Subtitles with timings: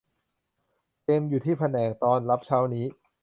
[1.03, 2.85] เจมส์ อยู่ที่แผนกต้อนรับเช้านี้